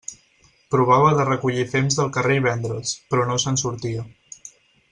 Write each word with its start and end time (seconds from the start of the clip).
Provava 0.75 1.11
de 1.19 1.25
recollir 1.27 1.67
fems 1.75 1.99
del 2.01 2.11
carrer 2.17 2.39
i 2.41 2.45
vendre'ls, 2.49 2.97
però 3.13 3.29
no 3.33 3.41
se'n 3.45 3.63
sortia. 3.67 4.07